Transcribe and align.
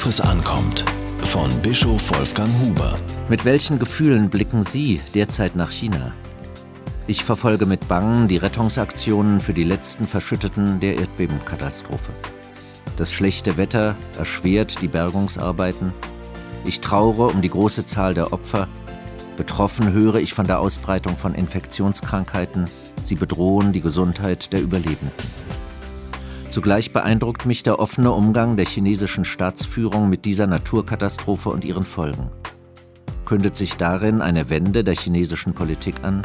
Worauf 0.00 0.08
es 0.08 0.20
ankommt. 0.22 0.86
Von 1.18 1.50
Bischof 1.60 2.00
Wolfgang 2.16 2.48
Huber. 2.62 2.96
Mit 3.28 3.44
welchen 3.44 3.78
Gefühlen 3.78 4.30
blicken 4.30 4.62
Sie 4.62 4.98
derzeit 5.14 5.56
nach 5.56 5.70
China? 5.70 6.12
Ich 7.06 7.22
verfolge 7.22 7.66
mit 7.66 7.86
Bangen 7.86 8.26
die 8.26 8.38
Rettungsaktionen 8.38 9.42
für 9.42 9.52
die 9.52 9.62
letzten 9.62 10.06
Verschütteten 10.06 10.80
der 10.80 10.98
Erdbebenkatastrophe. 10.98 12.12
Das 12.96 13.12
schlechte 13.12 13.58
Wetter 13.58 13.94
erschwert 14.16 14.80
die 14.80 14.88
Bergungsarbeiten. 14.88 15.92
Ich 16.64 16.80
traure 16.80 17.26
um 17.26 17.42
die 17.42 17.50
große 17.50 17.84
Zahl 17.84 18.14
der 18.14 18.32
Opfer. 18.32 18.68
Betroffen 19.36 19.92
höre 19.92 20.16
ich 20.16 20.32
von 20.32 20.46
der 20.46 20.60
Ausbreitung 20.60 21.18
von 21.18 21.34
Infektionskrankheiten. 21.34 22.70
Sie 23.04 23.16
bedrohen 23.16 23.74
die 23.74 23.82
Gesundheit 23.82 24.54
der 24.54 24.62
Überlebenden. 24.62 25.12
Zugleich 26.50 26.92
beeindruckt 26.92 27.46
mich 27.46 27.62
der 27.62 27.78
offene 27.78 28.10
Umgang 28.10 28.56
der 28.56 28.66
chinesischen 28.66 29.24
Staatsführung 29.24 30.08
mit 30.08 30.24
dieser 30.24 30.48
Naturkatastrophe 30.48 31.48
und 31.48 31.64
ihren 31.64 31.84
Folgen. 31.84 32.28
Kündet 33.24 33.56
sich 33.56 33.76
darin 33.76 34.20
eine 34.20 34.50
Wende 34.50 34.82
der 34.82 34.96
chinesischen 34.96 35.54
Politik 35.54 36.02
an? 36.02 36.22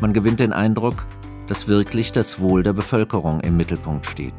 Man 0.00 0.14
gewinnt 0.14 0.40
den 0.40 0.54
Eindruck, 0.54 1.06
dass 1.46 1.68
wirklich 1.68 2.10
das 2.12 2.40
Wohl 2.40 2.62
der 2.62 2.72
Bevölkerung 2.72 3.40
im 3.40 3.58
Mittelpunkt 3.58 4.06
steht. 4.06 4.32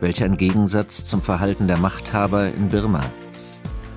Welch 0.00 0.22
ein 0.22 0.36
Gegensatz 0.36 1.06
zum 1.06 1.22
Verhalten 1.22 1.66
der 1.66 1.78
Machthaber 1.78 2.52
in 2.52 2.68
Birma. 2.68 3.00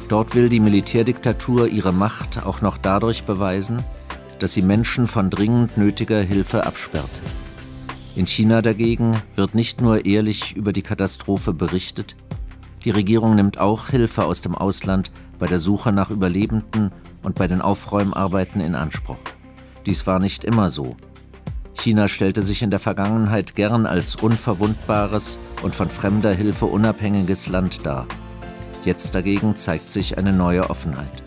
Dort 0.08 0.34
will 0.34 0.48
die 0.48 0.61
Militärdiktatur 0.61 1.67
ihre 1.67 1.91
Macht 1.91 2.45
auch 2.45 2.61
noch 2.61 2.77
dadurch 2.77 3.25
beweisen, 3.25 3.84
dass 4.39 4.53
sie 4.53 4.61
Menschen 4.61 5.08
von 5.08 5.30
dringend 5.30 5.77
nötiger 5.77 6.22
Hilfe 6.22 6.66
absperrt. 6.66 7.09
In 8.17 8.26
China 8.26 8.63
dagegen 8.63 9.21
wird 9.35 9.53
nicht 9.53 9.80
nur 9.80 10.07
ehrlich 10.07 10.55
über 10.55 10.73
die 10.73 10.81
Katastrophe 10.81 11.53
berichtet, 11.53 12.16
die 12.83 12.89
Regierung 12.89 13.36
nimmt 13.36 13.59
auch 13.59 13.89
Hilfe 13.89 14.25
aus 14.25 14.42
dem 14.42 14.55
Ausland 14.55 15.11
bei 15.38 15.45
der 15.45 15.59
Suche 15.59 15.92
nach 15.92 16.09
Überlebenden 16.09 16.92
und 17.22 17.36
bei 17.36 17.45
den 17.45 17.61
Aufräumarbeiten 17.61 18.59
in 18.59 18.73
Anspruch. 18.73 19.19
Dies 19.86 20.08
war 20.08 20.17
nicht 20.17 20.44
immer 20.45 20.69
so. 20.69 20.97
China 21.75 22.08
stellte 22.08 22.42
sich 22.42 22.64
in 22.64 22.72
der 22.72 22.80
Vergangenheit 22.80 23.53
gern 23.53 23.86
als 23.86 24.16
unverwundbares 24.16 25.38
und 25.61 25.75
von 25.75 25.88
fremder 25.88 26.33
Hilfe 26.33 26.66
unabhängiges 26.66 27.49
Land 27.49 27.86
dar. 27.86 28.08
Jetzt 28.83 29.14
dagegen 29.14 29.58
zeigt 29.58 29.92
sich 29.92 30.17
eine 30.17 30.33
neue 30.33 30.72
Offenheit. 30.72 31.22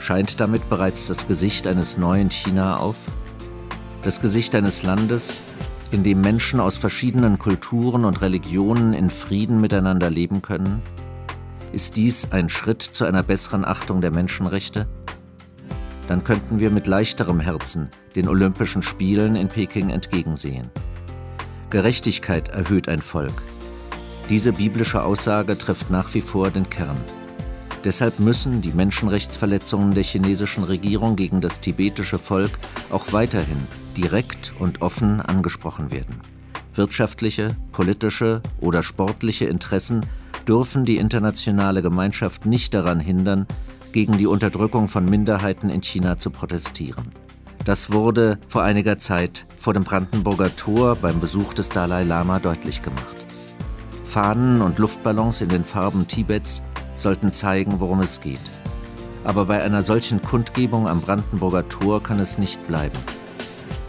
Scheint 0.00 0.38
damit 0.38 0.68
bereits 0.68 1.06
das 1.06 1.26
Gesicht 1.26 1.66
eines 1.66 1.96
neuen 1.96 2.28
China 2.28 2.76
auf? 2.76 2.98
Das 4.02 4.20
Gesicht 4.20 4.54
eines 4.54 4.82
Landes, 4.82 5.44
in 5.92 6.04
dem 6.04 6.20
Menschen 6.20 6.60
aus 6.60 6.76
verschiedenen 6.76 7.38
Kulturen 7.38 8.04
und 8.04 8.20
Religionen 8.20 8.92
in 8.92 9.10
Frieden 9.10 9.60
miteinander 9.60 10.08
leben 10.08 10.40
können? 10.42 10.82
Ist 11.72 11.96
dies 11.96 12.32
ein 12.32 12.48
Schritt 12.48 12.82
zu 12.82 13.04
einer 13.04 13.22
besseren 13.22 13.64
Achtung 13.64 14.00
der 14.00 14.10
Menschenrechte? 14.10 14.86
Dann 16.08 16.24
könnten 16.24 16.58
wir 16.60 16.70
mit 16.70 16.86
leichterem 16.86 17.40
Herzen 17.40 17.88
den 18.16 18.28
Olympischen 18.28 18.82
Spielen 18.82 19.36
in 19.36 19.48
Peking 19.48 19.90
entgegensehen. 19.90 20.70
Gerechtigkeit 21.70 22.48
erhöht 22.48 22.88
ein 22.88 23.00
Volk. 23.00 23.42
Diese 24.28 24.52
biblische 24.52 25.02
Aussage 25.02 25.56
trifft 25.58 25.90
nach 25.90 26.14
wie 26.14 26.20
vor 26.20 26.50
den 26.50 26.68
Kern. 26.68 26.96
Deshalb 27.84 28.20
müssen 28.20 28.60
die 28.60 28.72
Menschenrechtsverletzungen 28.72 29.92
der 29.92 30.04
chinesischen 30.04 30.64
Regierung 30.64 31.16
gegen 31.16 31.40
das 31.40 31.60
tibetische 31.60 32.18
Volk 32.18 32.58
auch 32.90 33.12
weiterhin 33.12 33.66
direkt 33.96 34.52
und 34.58 34.82
offen 34.82 35.20
angesprochen 35.20 35.90
werden. 35.90 36.20
Wirtschaftliche, 36.74 37.56
politische 37.72 38.42
oder 38.60 38.82
sportliche 38.82 39.46
Interessen 39.46 40.04
dürfen 40.46 40.84
die 40.84 40.98
internationale 40.98 41.82
Gemeinschaft 41.82 42.44
nicht 42.46 42.74
daran 42.74 43.00
hindern, 43.00 43.46
gegen 43.92 44.18
die 44.18 44.26
Unterdrückung 44.26 44.88
von 44.88 45.04
Minderheiten 45.04 45.68
in 45.68 45.82
China 45.82 46.18
zu 46.18 46.30
protestieren. 46.30 47.12
Das 47.64 47.92
wurde 47.92 48.38
vor 48.48 48.62
einiger 48.62 48.98
Zeit 48.98 49.46
vor 49.58 49.74
dem 49.74 49.84
Brandenburger 49.84 50.54
Tor 50.54 50.96
beim 50.96 51.20
Besuch 51.20 51.54
des 51.54 51.68
Dalai 51.70 52.04
Lama 52.04 52.38
deutlich 52.38 52.82
gemacht. 52.82 53.16
Fahnen 54.04 54.62
und 54.62 54.78
Luftballons 54.78 55.40
in 55.40 55.48
den 55.48 55.64
Farben 55.64 56.06
Tibets 56.06 56.62
sollten 57.00 57.32
zeigen, 57.32 57.80
worum 57.80 58.00
es 58.00 58.20
geht. 58.20 58.40
Aber 59.24 59.46
bei 59.46 59.62
einer 59.62 59.82
solchen 59.82 60.22
Kundgebung 60.22 60.88
am 60.88 61.00
Brandenburger 61.00 61.68
Tor 61.68 62.02
kann 62.02 62.20
es 62.20 62.38
nicht 62.38 62.66
bleiben. 62.66 62.98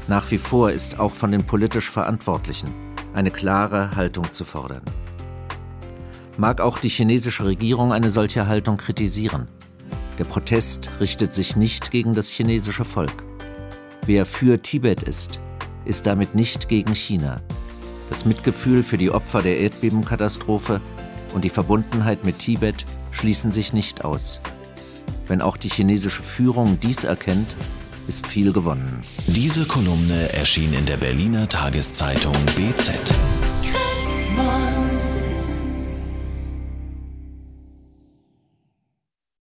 Nach 0.08 0.30
wie 0.32 0.38
vor 0.38 0.72
ist 0.72 1.00
auch 1.00 1.14
von 1.14 1.32
den 1.32 1.46
politisch 1.46 1.90
Verantwortlichen 1.90 2.70
eine 3.14 3.32
klare 3.32 3.96
Haltung 3.96 4.32
zu 4.32 4.46
fordern. 4.46 4.84
Mag 6.38 6.62
auch 6.62 6.80
die 6.80 6.90
chinesische 6.90 7.46
Regierung 7.46 7.94
eine 7.94 8.10
solche 8.10 8.48
Haltung 8.48 8.78
kritisieren. 8.78 9.48
Der 10.18 10.24
Protest 10.26 10.90
richtet 11.00 11.34
sich 11.34 11.56
nicht 11.56 11.92
gegen 11.92 12.14
das 12.14 12.30
chinesische 12.30 12.86
Volk. 12.86 13.24
Wer 14.06 14.26
für 14.26 14.62
Tibet 14.62 15.04
ist, 15.04 15.42
ist 15.86 16.08
damit 16.08 16.36
nicht 16.36 16.68
gegen 16.68 16.96
China. 16.96 17.42
Das 18.10 18.26
Mitgefühl 18.26 18.84
für 18.84 18.98
die 18.98 19.12
Opfer 19.12 19.42
der 19.42 19.60
Erdbebenkatastrophe 19.60 20.82
und 21.34 21.44
die 21.44 21.50
Verbundenheit 21.50 22.26
mit 22.26 22.40
Tibet 22.40 22.86
schließen 23.12 23.52
sich 23.52 23.74
nicht 23.74 24.04
aus. 24.04 24.42
Wenn 25.28 25.42
auch 25.42 25.58
die 25.58 25.70
chinesische 25.70 26.22
Führung 26.22 26.80
dies 26.82 27.04
erkennt, 27.04 27.56
ist 28.08 28.28
viel 28.28 28.52
gewonnen. 28.52 29.00
Diese 29.28 29.66
Kolumne 29.66 30.34
erschien 30.34 30.74
in 30.74 30.86
der 30.86 30.98
Berliner 30.98 31.48
Tageszeitung 31.48 32.36
BZ. 32.56 33.14